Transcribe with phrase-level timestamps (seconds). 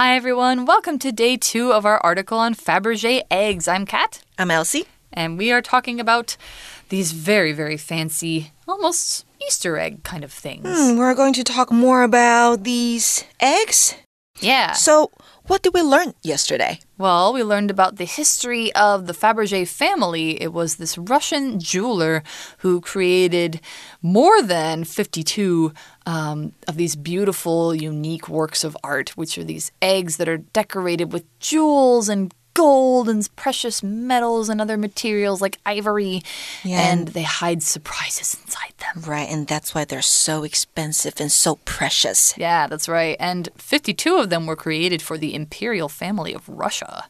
[0.00, 0.64] Hi, everyone.
[0.64, 3.68] Welcome to day two of our article on Fabergé eggs.
[3.68, 4.22] I'm Kat.
[4.38, 4.86] I'm Elsie.
[5.12, 6.38] And we are talking about
[6.88, 10.66] these very, very fancy, almost Easter egg kind of things.
[10.66, 13.94] Hmm, we're going to talk more about these eggs.
[14.40, 14.72] Yeah.
[14.72, 15.10] So,
[15.46, 16.80] what did we learn yesterday?
[16.96, 20.40] Well, we learned about the history of the Fabergé family.
[20.40, 22.22] It was this Russian jeweler
[22.58, 23.60] who created
[24.00, 25.72] more than 52
[26.06, 31.12] um, of these beautiful, unique works of art, which are these eggs that are decorated
[31.12, 36.22] with jewels and gold and precious metals and other materials like ivory.
[36.64, 36.80] Yeah.
[36.92, 39.02] And they hide surprises inside them.
[39.06, 42.34] Right, and that's why they're so expensive and so precious.
[42.36, 43.16] Yeah, that's right.
[43.20, 47.08] And 52 of them were created for the imperial family of Russia.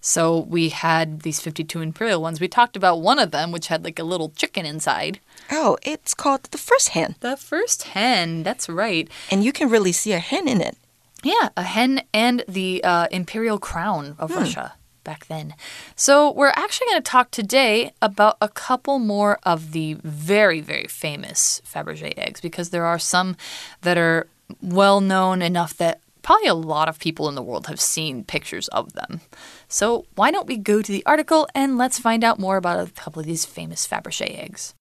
[0.00, 2.40] So we had these 52 imperial ones.
[2.40, 5.18] We talked about one of them, which had like a little chicken inside.
[5.50, 9.08] Oh, it's called the first hen, The first hen, that's right.
[9.30, 10.76] and you can really see a hen in it.
[11.22, 14.74] Yeah, a hen and the uh, imperial crown of Russia
[15.06, 15.54] back then.
[15.94, 20.88] So we're actually going to talk today about a couple more of the very, very
[20.88, 23.36] famous Fabergé eggs because there are some
[23.80, 24.28] that are
[24.60, 28.68] well known enough that probably a lot of people in the world have seen pictures
[28.68, 29.20] of them.
[29.68, 32.90] So why don't we go to the article and let's find out more about a
[32.90, 34.74] couple of these famous Fabergé eggs.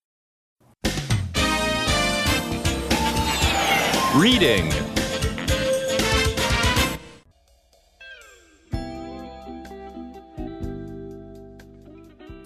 [4.15, 4.71] Reading.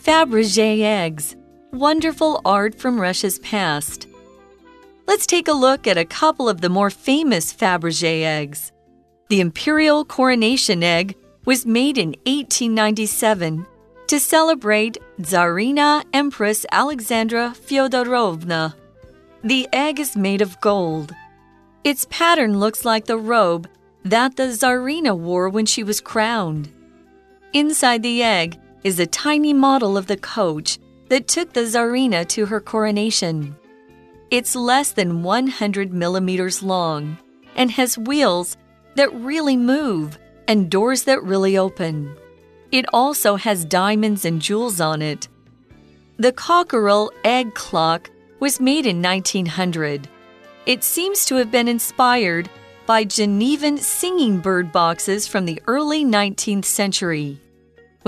[0.01, 1.35] Fabergé eggs,
[1.73, 4.07] wonderful art from Russia's past.
[5.07, 8.71] Let's take a look at a couple of the more famous Fabergé eggs.
[9.27, 13.65] The imperial coronation egg was made in 1897
[14.07, 18.75] to celebrate Tsarina Empress Alexandra Fyodorovna.
[19.43, 21.13] The egg is made of gold.
[21.83, 23.67] Its pattern looks like the robe
[24.05, 26.71] that the Tsarina wore when she was crowned.
[27.51, 32.45] Inside the egg is a tiny model of the coach that took the Tsarina to
[32.45, 33.55] her coronation.
[34.31, 37.17] It's less than 100 millimeters long
[37.55, 38.57] and has wheels
[38.95, 40.17] that really move
[40.47, 42.15] and doors that really open.
[42.71, 45.27] It also has diamonds and jewels on it.
[46.17, 48.09] The cockerel egg clock
[48.39, 50.07] was made in 1900.
[50.65, 52.49] It seems to have been inspired
[52.85, 57.39] by Genevan singing bird boxes from the early 19th century.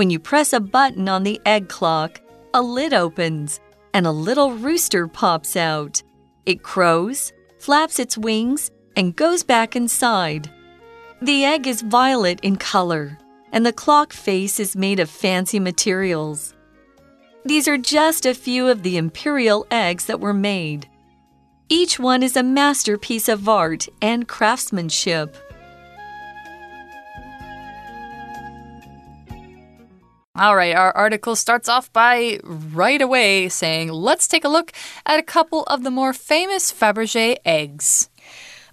[0.02, 2.20] When you press a button on the egg clock,
[2.54, 3.60] a lid opens
[3.94, 6.02] and a little rooster pops out.
[6.44, 10.50] It crows, flaps its wings, and goes back inside.
[11.20, 13.16] The egg is violet in color,
[13.52, 16.52] and the clock face is made of fancy materials.
[17.44, 20.88] These are just a few of the imperial eggs that were made.
[21.68, 25.36] Each one is a masterpiece of art and craftsmanship.
[30.35, 34.71] All right, our article starts off by right away saying, let's take a look
[35.03, 38.09] at a couple of the more famous Fabergé eggs.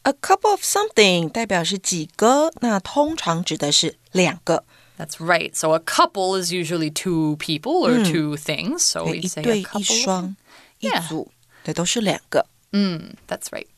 [0.04, 4.64] A couple of something 代表是几个，那通常指的是两个，
[4.98, 5.54] That's right.
[5.54, 8.80] So a couple is usually two people or two things.
[8.80, 10.02] So 对 we 一 say 对 a 一 couple.
[10.02, 10.36] 双
[10.80, 11.08] 一 Yeah.
[11.08, 11.32] 组，
[11.64, 12.44] 对，都是两个。
[12.72, 13.68] That's right.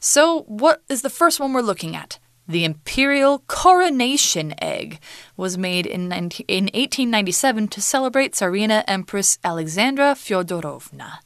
[0.00, 2.18] So what is the first one we're looking at?
[2.47, 4.99] The imperial coronation egg
[5.37, 11.19] was made in, 19, in 1897 to celebrate Tsarina Empress Alexandra Fyodorovna.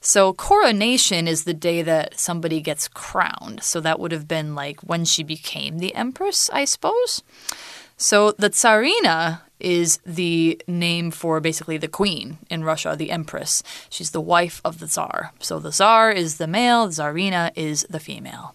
[0.00, 3.62] So, coronation is the day that somebody gets crowned.
[3.62, 7.22] So, that would have been like when she became the empress, I suppose.
[7.96, 13.62] So, the Tsarina is the name for basically the queen in Russia, the empress.
[13.90, 15.32] She's the wife of the Tsar.
[15.40, 18.54] So, the Tsar is the male, the Tsarina is the female.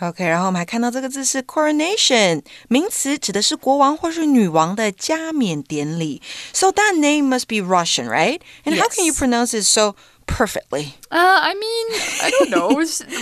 [0.00, 6.20] OK，然后我们还看到这个字是 coronation，名词指的是国王或是女王的加冕典礼。
[6.52, 8.40] So that name must be Russian, right?
[8.64, 9.18] And how can you Yes.
[9.18, 9.94] pronounce it so
[10.29, 10.95] perfectly?
[11.11, 11.87] Uh, I mean,
[12.21, 12.69] I don't know.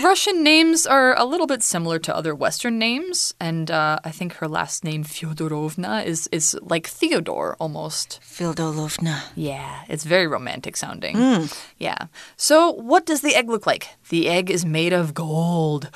[0.04, 4.34] Russian names are a little bit similar to other Western names, and uh, I think
[4.34, 8.20] her last name Fyodorovna is is like Theodore almost.
[8.22, 9.24] Fyodorovna.
[9.36, 11.50] Yeah, it's very romantic sounding.
[11.78, 12.08] Yeah.
[12.36, 13.90] So, what does the egg look like?
[14.10, 15.90] The egg is made of gold.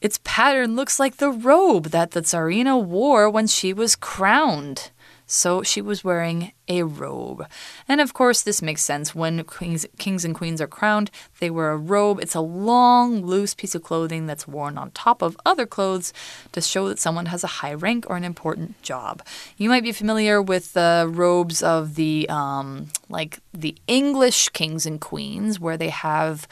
[0.00, 4.90] its pattern looks like the robe that the Tsarina wore when she was crowned.
[5.32, 7.46] So she was wearing a robe.
[7.88, 9.14] And of course, this makes sense.
[9.14, 12.20] When kings, kings and queens are crowned, they wear a robe.
[12.20, 16.12] It's a long, loose piece of clothing that's worn on top of other clothes
[16.52, 19.22] to show that someone has a high rank or an important job.
[19.56, 25.00] You might be familiar with the robes of the, um, like the English kings and
[25.00, 26.46] queens, where they have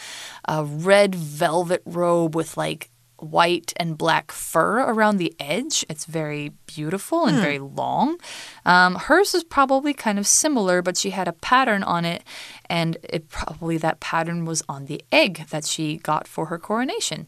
[0.48, 2.88] a red velvet robe with like
[3.22, 5.84] white and black fur around the edge.
[5.88, 8.19] It's very beautiful and very long.
[8.64, 12.22] Um, hers is probably kind of similar, but she had a pattern on it,
[12.69, 17.26] and it probably that pattern was on the egg that she got for her coronation.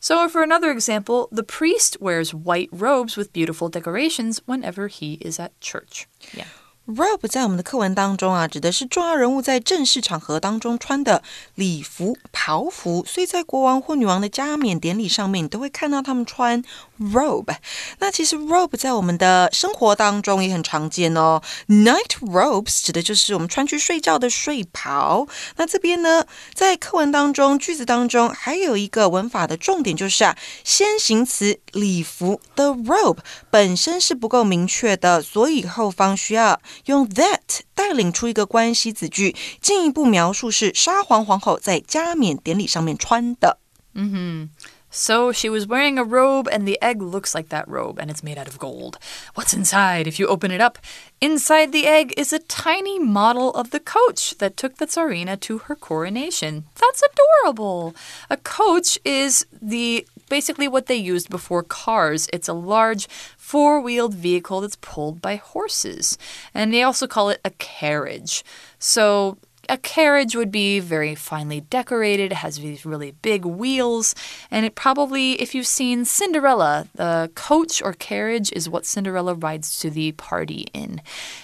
[0.00, 5.40] So, for another example, the priest wears white robes with beautiful decorations whenever he is
[5.40, 6.06] at church.
[6.34, 6.44] Yeah.
[6.86, 11.22] Robe 在我们的课文当中啊，指的是重要人物在正式场合当中穿的
[11.54, 16.62] 礼服、袍服，所以在国王或女王的加冕典礼上面，你都会看到他们穿
[16.98, 17.56] robe。
[17.98, 21.42] 那其实 robe 在我们的生活当中也很常见哦。
[21.68, 25.26] Night robes 指的就是我们穿去睡觉的睡袍。
[25.56, 33.18] 那这边呢，在课文当中句子当中还有一个文法的重点就是啊，先行词礼服 the robe
[33.50, 36.60] 本身是不够明确的，所以后方需要。
[36.86, 43.58] 用 that 带领出一个关系子句，进一步描述是沙皇皇后在加冕典礼上面穿的。
[43.94, 44.50] 嗯哼
[44.94, 48.22] So she was wearing a robe, and the egg looks like that robe, and it's
[48.22, 48.96] made out of gold.
[49.34, 50.06] What's inside?
[50.06, 50.78] If you open it up,
[51.20, 55.58] inside the egg is a tiny model of the coach that took the Tsarina to
[55.58, 56.66] her coronation.
[56.76, 57.96] That's adorable.
[58.30, 62.28] A coach is the basically what they used before cars.
[62.32, 66.16] It's a large four wheeled vehicle that's pulled by horses.
[66.54, 68.44] And they also call it a carriage.
[68.78, 69.38] So
[69.68, 74.14] a carriage would be very finely decorated, it has these really big wheels,
[74.50, 79.78] and it probably, if you've seen Cinderella, the coach or carriage is what Cinderella rides
[79.80, 81.00] to the party in.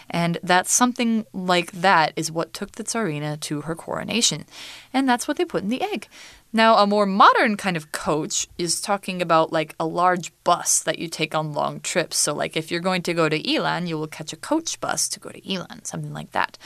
[0.08, 4.44] And that's something like that is what took the Tsarina to her coronation.
[4.92, 6.08] And that's what they put in the egg.
[6.52, 10.98] Now, a more modern kind of coach is talking about like a large bus that
[10.98, 12.16] you take on long trips.
[12.16, 15.08] So, like if you're going to go to Yilan, you will catch a coach bus
[15.10, 16.58] to go to Yilan, something like that.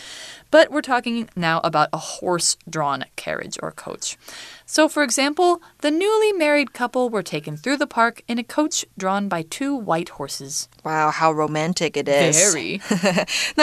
[0.50, 4.16] But we're talking now about a horse drawn carriage or coach.
[4.64, 8.86] So, for example, the newly married couple were taken through the park in a coach
[8.96, 10.68] drawn by two white horses.
[10.82, 12.36] Wow, how romantic it is!
[12.36, 12.80] Very.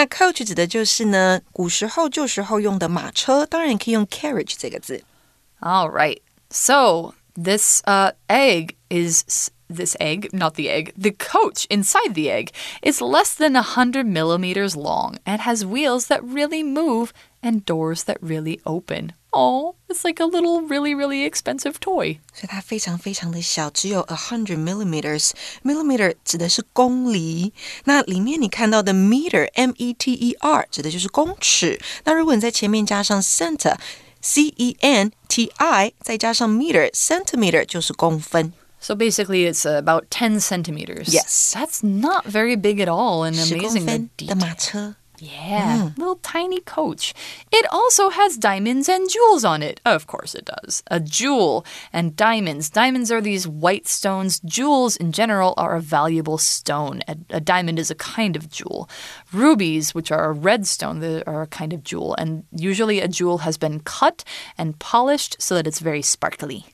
[5.63, 6.23] all right.
[6.51, 12.53] So this uh, egg is this egg, not the egg, the coach inside the egg
[12.83, 17.13] is less than 100 millimeters long and has wheels that really move
[17.43, 19.13] and doors that really open.
[19.33, 22.21] Oh, it's like a little really really expensive toy.
[22.33, 27.53] 所以它非常非常的小，只有 a hundred millimeters。millimeter 指的是公里，
[27.85, 31.79] 那里面你看到的 meter m e t e r 指的就是公尺。
[32.05, 33.77] 那如果你在前面加上 center。
[34.21, 38.53] C E N T I 再加上 meter centimeter 就是公分。
[38.81, 41.13] So basically, it's about 10 centimeters.
[41.13, 41.53] Yes.
[41.55, 44.09] That's not very big at all and amazing.
[44.17, 44.95] 的马车。
[45.21, 45.97] yeah, mm.
[45.97, 47.15] little tiny coach.
[47.51, 49.81] It also has diamonds and jewels on it.
[49.83, 50.83] Of course it does.
[50.91, 52.69] A jewel and diamonds.
[52.69, 54.41] Diamonds are these white stones.
[54.45, 57.01] Jewels in general are a valuable stone.
[57.09, 58.91] A, a diamond is a kind of jewel.
[59.33, 62.15] Rubies, which are a red stone, are a kind of jewel.
[62.19, 64.23] And usually a jewel has been cut
[64.59, 66.65] and polished so that it's very sparkly.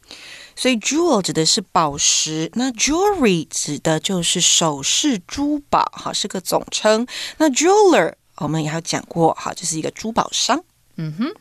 [0.55, 7.07] 所以 jewel 指的是宝石，那 jewelry 指的就是首饰、珠宝，哈，是个总称。
[7.39, 10.65] 那 jeweler 我们也有讲过，哈，就是一个珠宝商。
[10.97, 11.35] 嗯哼。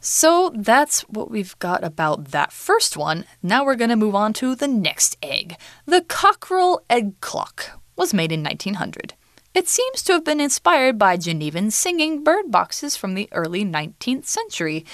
[0.00, 3.24] So that's what we've got about that first one.
[3.42, 5.56] Now we're going to move on to the next egg.
[5.86, 9.14] The cockerel egg clock was made in 1900.
[9.52, 14.26] It seems to have been inspired by Genevan singing bird boxes from the early 19th
[14.26, 14.84] century.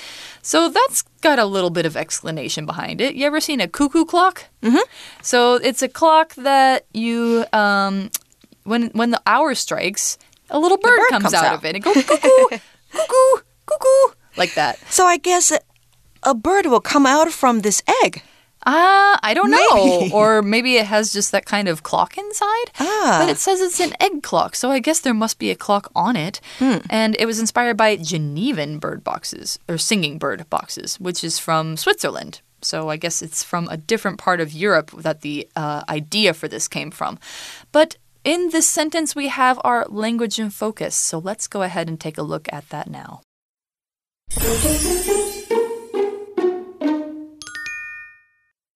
[0.40, 3.16] So that's got a little bit of explanation behind it.
[3.16, 4.44] You ever seen a cuckoo clock?
[4.62, 4.86] Mm -hmm.
[5.20, 8.10] So it's a clock that you, um,
[8.62, 10.16] when when the hour strikes,
[10.49, 12.57] a little bird, bird comes, comes out, out, of it and goes cuckoo,
[12.91, 14.79] cuckoo, cuckoo, like that.
[14.89, 15.51] So I guess
[16.23, 18.21] a bird will come out from this egg.
[18.65, 20.09] Ah, uh, I don't know.
[20.11, 22.71] or maybe it has just that kind of clock inside.
[22.79, 23.19] Ah.
[23.21, 25.89] But it says it's an egg clock, so I guess there must be a clock
[25.95, 26.41] on it.
[26.59, 26.79] Hmm.
[26.89, 31.77] And it was inspired by Genevan bird boxes, or singing bird boxes, which is from
[31.77, 32.41] Switzerland.
[32.61, 36.47] So I guess it's from a different part of Europe that the uh, idea for
[36.47, 37.19] this came from.
[37.71, 40.94] But in this sentence, we have our language in focus.
[40.94, 43.20] So let's go ahead and take a look at that now.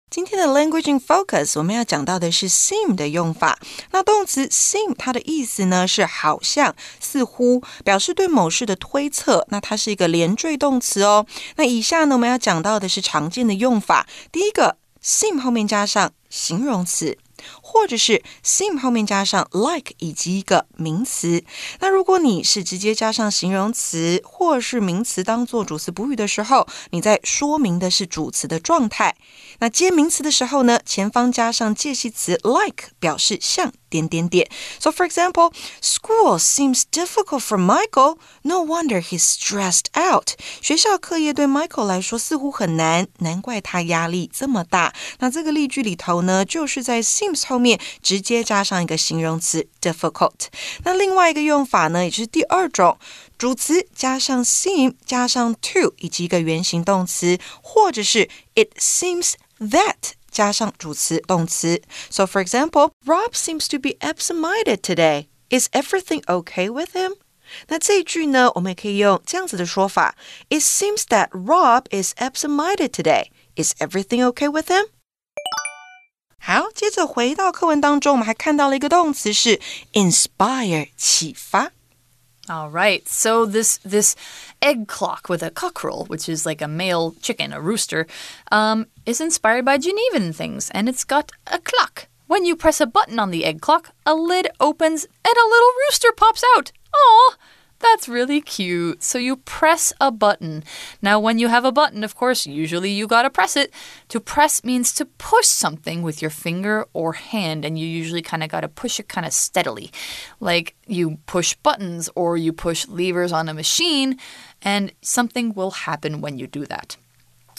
[0.09, 3.59] 今天的 language in focus，我们要讲到的是 seem 的用法。
[3.90, 9.47] 那动词 seem 它的意思呢是好像、似乎，表示对某事的推测。
[9.50, 11.26] 那它是一个连缀动词哦。
[11.56, 14.06] 那以下呢，我们要讲到的是常见的用法。
[14.33, 17.18] 第一个，seem 后面加上形容词。
[17.62, 21.43] 或者是 seem 后面加上 like 以及一个名词。
[21.79, 29.15] 那如果你是直接加上形容词或是名词当做主词补语的时候，你在说明的是主词的状态。
[29.60, 34.50] 那接名词的时候呢，前方加上介系词 like，表示像点点点。
[34.79, 38.17] So for example, school seems difficult for Michael.
[38.43, 40.29] No wonder he's stressed out.
[40.62, 44.93] 学校课业对 Michael 来说似乎很难，难怪他压力这么大。
[45.19, 50.48] 那这个例句里头呢，就是在 seems 后面直接加上一个形容词 difficult。
[50.86, 52.98] 那另外一个用法呢，也就是第二种。
[53.38, 61.83] 主词加上 seem 加上 to 以及一个原形动词，或者是 it seems that 加上主词动词。
[62.11, 65.26] So for example, Rob seems to be absent-minded today.
[65.49, 67.16] Is everything okay with him?
[67.68, 70.16] 那这一句呢，我们也可以用这样子的说法：
[70.49, 73.28] It seems that Rob is absent-minded today.
[73.54, 74.88] Is everything okay with him?
[76.38, 79.61] 好，接着回到课文当中，我们还看到了一个动词是
[79.92, 81.73] inspire，启发。
[82.51, 83.08] All right.
[83.08, 84.15] So this this
[84.62, 88.05] egg clock with a cockerel, which is like a male chicken, a rooster,
[88.51, 92.08] um, is inspired by Genevan things, and it's got a clock.
[92.27, 95.72] When you press a button on the egg clock, a lid opens and a little
[95.88, 96.72] rooster pops out.
[96.93, 97.36] Aw!
[97.81, 99.01] That's really cute.
[99.01, 100.63] So you press a button.
[101.01, 103.73] Now, when you have a button, of course, usually you gotta press it.
[104.09, 108.43] To press means to push something with your finger or hand, and you usually kind
[108.43, 109.91] of gotta push it kind of steadily.
[110.39, 114.19] Like you push buttons or you push levers on a machine,
[114.61, 116.97] and something will happen when you do that.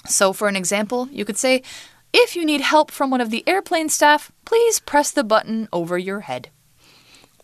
[0.06, 1.62] So, for an example, you could say,
[2.12, 5.98] if you need help from one of the airplane staff, please press the button over
[5.98, 6.50] your head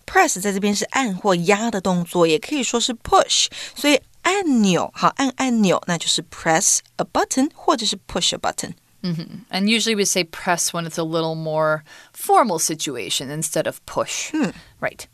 [0.08, 3.48] press 在这边是按或压的动作，也可以说是 push。
[3.76, 9.28] 所以按钮，好，按按钮，那就是 press a button 或者是 push a button。Mm -hmm.
[9.50, 14.32] And usually we say press when it's a little more formal situation instead of push.
[14.32, 14.52] Hmm.
[14.80, 15.08] Right.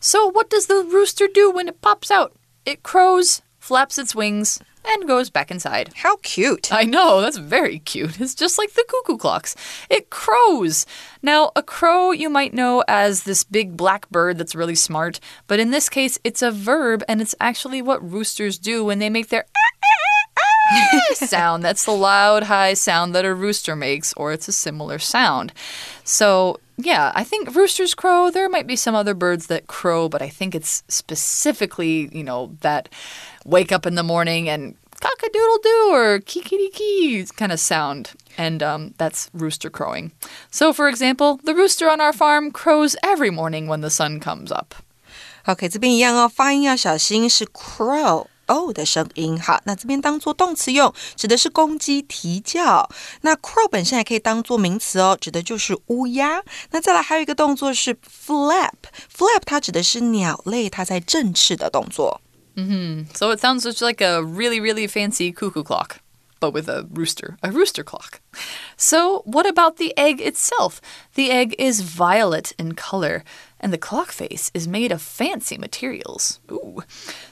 [0.00, 2.32] So, what does the rooster do when it pops out?
[2.64, 5.91] It crows, flaps its wings, and goes back inside.
[5.95, 6.71] How cute.
[6.71, 8.19] I know, that's very cute.
[8.19, 9.55] It's just like the cuckoo clocks.
[9.89, 10.85] It crows.
[11.21, 15.59] Now, a crow you might know as this big black bird that's really smart, but
[15.59, 19.29] in this case, it's a verb and it's actually what roosters do when they make
[19.29, 20.41] their ah, ah,
[20.81, 21.63] ah, sound.
[21.63, 25.53] That's the loud, high sound that a rooster makes, or it's a similar sound.
[26.03, 28.31] So, yeah, I think roosters crow.
[28.31, 32.55] There might be some other birds that crow, but I think it's specifically, you know,
[32.61, 32.87] that
[33.44, 37.58] wake up in the morning and cock a doodle doo or kikiri kee kind of
[37.58, 38.12] sound.
[38.36, 40.12] And um, that's rooster crowing.
[40.50, 44.50] So, for example, the rooster on our farm crows every morning when the sun comes
[44.50, 44.74] up.
[45.46, 48.26] OK，这边一样哦，发音要小心，是 crow。
[48.46, 52.86] 哦的声音，好，那这边当做动词用，指的是公鸡啼叫。
[53.22, 56.42] 那 crow 本身也可以当做名词哦，指的就是乌鸦。
[56.70, 62.20] 那再来还有一个动作是 flap，flap 它指的是鸟类它在振翅的动作。
[62.59, 63.13] Mm hmm.
[63.13, 66.01] So it sounds just like a really, really fancy cuckoo clock,
[66.39, 68.21] but with a rooster, a rooster clock.
[68.77, 70.79] So, what about the egg itself?
[71.15, 73.23] The egg is violet in color,
[73.59, 76.39] and the clock face is made of fancy materials.
[76.49, 76.83] Ooh.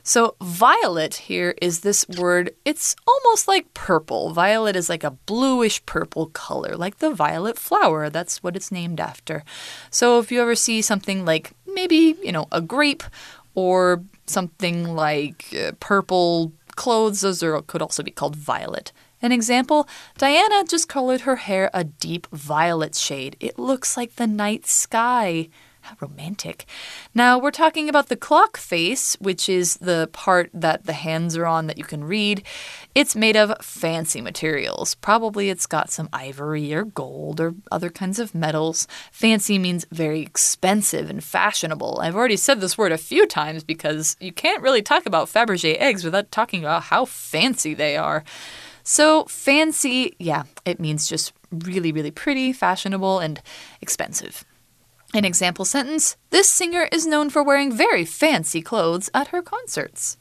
[0.04, 4.34] So, violet here is this word, it's almost like purple.
[4.34, 8.10] Violet is like a bluish purple color, like the violet flower.
[8.10, 9.44] That's what it's named after.
[9.90, 13.04] So, if you ever see something like maybe, you know, a grape
[13.56, 17.22] or something like uh, purple clothes.
[17.22, 18.92] Those are, could also be called violet.
[19.22, 23.36] An example Diana just colored her hair a deep violet shade.
[23.40, 25.50] It looks like the night sky.
[26.00, 26.66] Romantic.
[27.14, 31.46] Now, we're talking about the clock face, which is the part that the hands are
[31.46, 32.44] on that you can read.
[32.96, 34.96] It's made of fancy materials.
[34.96, 38.88] Probably it's got some ivory or gold or other kinds of metals.
[39.12, 42.00] Fancy means very expensive and fashionable.
[42.02, 45.78] I've already said this word a few times because you can't really talk about Fabergé
[45.78, 48.24] eggs without talking about how fancy they are.
[48.84, 53.42] So, fancy, yeah, it means just really, really pretty, fashionable, and
[53.82, 54.46] expensive.
[55.17, 60.15] An example sentence This singer is known for wearing very fancy clothes at her concerts.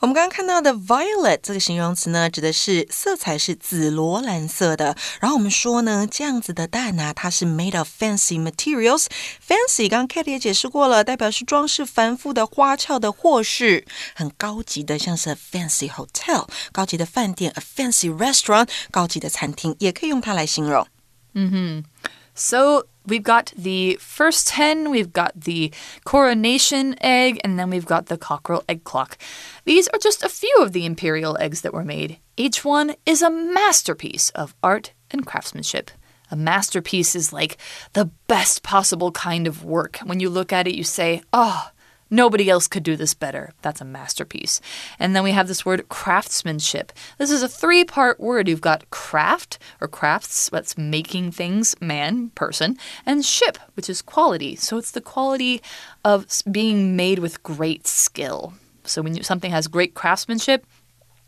[0.00, 4.96] 我们刚刚看到的 violet 这个形容词呢，指的是色彩是紫罗兰色的。
[5.20, 20.86] 然后我们说呢，这样子的蛋啊，它是 made of fancy materials。fancy 刚刚 Katie 也解释过了，代表是装饰繁复的、花俏的，或是很高级的，像是 fancy hotel 高级的饭店，a fancy restaurant 高级的餐厅，也可以用它来形容。
[21.32, 25.73] 嗯哼 ，so we've got the first hen, we've got the
[26.05, 29.17] coronation egg, and then we've got the cockerel egg clock.
[29.65, 32.19] These are just a few of the imperial eggs that were made.
[32.37, 35.91] Each one is a masterpiece of art and craftsmanship.
[36.31, 37.57] A masterpiece is like
[37.93, 39.97] the best possible kind of work.
[40.05, 41.71] When you look at it, you say, oh,
[42.09, 43.53] Nobody else could do this better.
[43.61, 44.61] That's a masterpiece.
[44.97, 46.91] And then we have this word craftsmanship.
[47.17, 48.47] This is a three part word.
[48.47, 54.55] You've got craft or crafts, that's making things, man, person, and ship, which is quality.
[54.55, 55.61] So it's the quality
[56.03, 58.53] of being made with great skill.
[58.83, 60.65] So when something has great craftsmanship,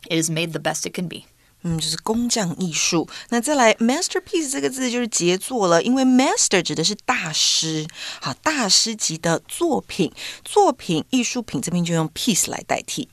[0.09, 1.27] it is made the best it can be.
[1.62, 3.08] 嗯，就是工匠艺术。
[3.30, 7.86] 那再来，masterpiece 这个字就是杰作了，因为 master 指的是大师，
[8.20, 10.12] 好，大师级的作品，
[10.44, 13.08] 作品、艺术品这边就用 piece 来代替。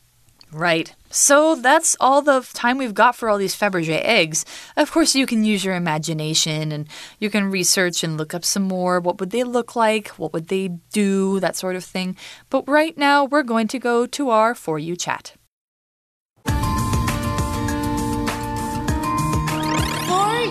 [0.51, 0.89] Right.
[1.09, 4.43] So that's all the time we've got for all these Fabergé eggs.
[4.75, 6.85] Of course, you can use your imagination and
[7.17, 8.99] you can research and look up some more.
[8.99, 10.09] What would they look like?
[10.17, 11.39] What would they do?
[11.39, 12.15] That sort of thing.
[12.51, 15.33] But right now, we're going to go to our For You chat.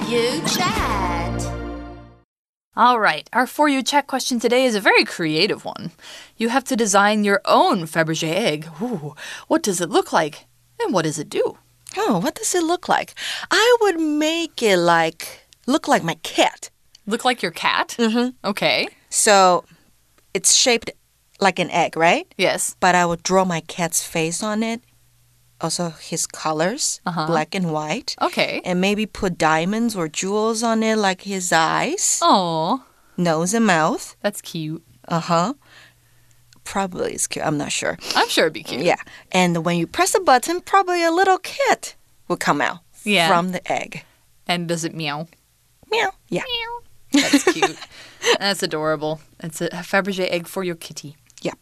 [0.05, 1.51] You Chat.
[2.77, 5.91] All right, our For You Chat question today is a very creative one.
[6.37, 8.69] You have to design your own Fabergé egg.
[8.81, 9.15] Ooh,
[9.47, 10.45] what does it look like?
[10.79, 11.57] And what does it do?
[11.97, 13.15] Oh, what does it look like?
[13.49, 16.69] I would make it like look like my cat.
[17.07, 17.95] Look like your cat?
[17.97, 18.47] Mm-hmm.
[18.47, 18.87] Okay.
[19.09, 19.65] So
[20.33, 20.91] it's shaped
[21.41, 22.31] like an egg, right?
[22.37, 22.75] Yes.
[22.79, 24.81] But I would draw my cat's face on it
[25.61, 27.27] also his colors, Uh-huh.
[27.27, 28.15] black and white.
[28.21, 28.61] Okay.
[28.65, 32.83] And maybe put diamonds or jewels on it, like his eyes, Oh,
[33.17, 34.15] nose, and mouth.
[34.21, 34.83] that's cute.
[35.07, 35.53] Uh huh.
[36.63, 37.45] Probably it's cute.
[37.45, 37.97] I'm not sure.
[38.15, 38.83] I'm sure it'd be cute.
[38.83, 38.97] Yeah.
[39.31, 41.95] And when you press a button, probably a little cat
[42.27, 43.27] will come out Yeah.
[43.29, 44.03] from the egg.
[44.47, 45.27] And does it meow?
[45.89, 46.11] Meow.
[46.29, 46.43] Yeah.
[47.13, 47.77] That's cute.
[48.39, 49.21] That's adorable.
[49.39, 51.15] It's a Fabergé egg for your kitty.
[51.41, 51.57] Yep.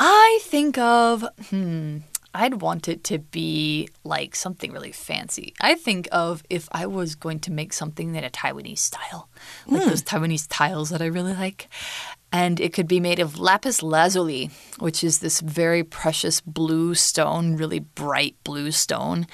[0.00, 1.98] I think of, hmm,
[2.36, 5.54] I'd want it to be like something really fancy.
[5.60, 9.28] I think of if I was going to make something in a Taiwanese style,
[9.66, 9.88] like hmm.
[9.88, 11.68] those Taiwanese tiles that I really like.
[12.32, 17.56] And it could be made of lapis lazuli, which is this very precious blue stone,
[17.56, 19.26] really bright blue stone.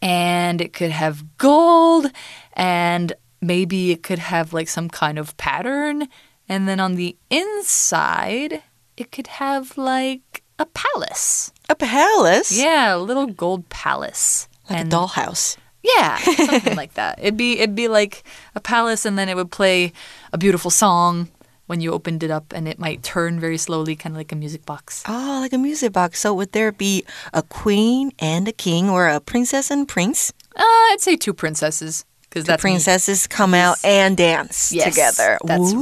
[0.00, 2.10] And it could have gold,
[2.54, 6.08] and maybe it could have like some kind of pattern.
[6.48, 8.62] And then on the inside,
[8.96, 11.52] it could have like a palace.
[11.70, 12.50] A palace.
[12.50, 14.48] Yeah, a little gold palace.
[14.68, 15.56] Like and a dollhouse.
[15.82, 17.18] yeah, something like that.
[17.20, 18.24] It'd be it'd be like
[18.56, 19.92] a palace, and then it would play
[20.32, 21.28] a beautiful song
[21.66, 24.36] when you opened it up, and it might turn very slowly, kind of like a
[24.36, 25.04] music box.
[25.06, 26.18] Oh, like a music box.
[26.18, 30.32] So would there be a queen and a king, or a princess and prince?
[30.56, 32.70] Uh, I'd say two princesses because The that's me.
[32.70, 35.36] princesses come out and dance Yes, together.
[35.44, 35.78] that's Ooh.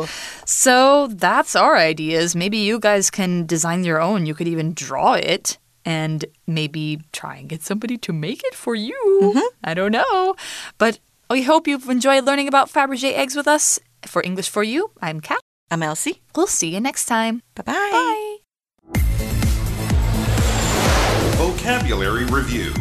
[0.00, 0.08] right.
[0.46, 2.34] So that's our ideas.
[2.34, 4.24] Maybe you guys can design your own.
[4.24, 5.58] You could even draw it.
[5.84, 8.94] And maybe try and get somebody to make it for you.
[9.22, 9.46] Mm-hmm.
[9.64, 10.34] I don't know.
[10.76, 10.98] But
[11.30, 13.78] we hope you've enjoyed learning about Fabergé eggs with us.
[14.04, 15.40] For English for You, I'm Kat.
[15.70, 16.20] I'm Elsie.
[16.36, 17.42] We'll see you next time.
[17.54, 17.72] Bye-bye.
[17.90, 18.36] Bye.
[21.36, 22.72] Vocabulary Review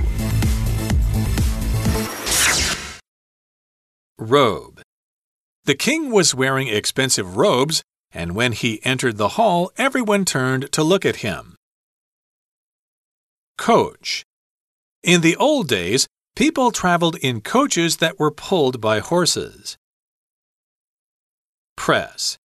[4.20, 4.82] Robe.
[5.66, 10.84] The king was wearing expensive robes, and when he entered the hall, everyone turned to
[10.84, 11.56] look at him.
[13.58, 14.24] Coach.
[15.04, 19.78] In the old days, people traveled in coaches that were pulled by horses.
[21.76, 22.38] Press.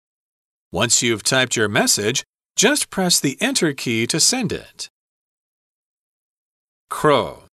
[0.70, 2.24] Once you've typed your message,
[2.56, 4.88] just press the Enter key to send it.
[6.90, 7.44] Crow.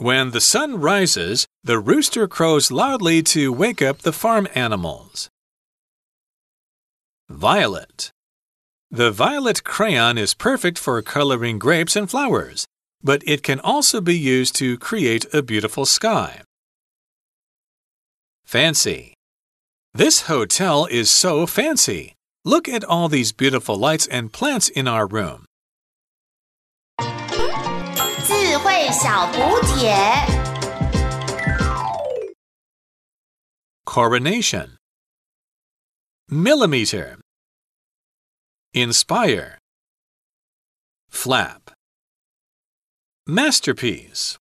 [0.00, 5.28] When the sun rises, the rooster crows loudly to wake up the farm animals.
[7.28, 8.10] Violet.
[8.90, 12.64] The violet crayon is perfect for coloring grapes and flowers,
[13.02, 16.44] but it can also be used to create a beautiful sky.
[18.46, 19.12] Fancy.
[19.92, 22.14] This hotel is so fancy.
[22.42, 25.44] Look at all these beautiful lights and plants in our room.
[28.91, 29.93] 小补帖。
[33.85, 34.77] Coronation.
[36.29, 37.17] Millimeter.
[38.73, 39.57] Inspire.
[41.09, 41.71] Flap.
[43.27, 44.37] Masterpiece.